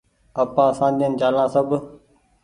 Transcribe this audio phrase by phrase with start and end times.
[0.41, 1.69] آپآن سآجين چآليا سب